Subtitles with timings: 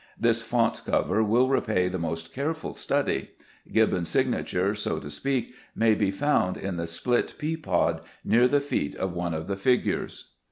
[0.19, 3.29] This font cover will repay the most careful study.
[3.71, 8.61] Gibbons' signature, so to speak, may be found in the "split pea pod" near the
[8.61, 10.31] feet of one of the figures.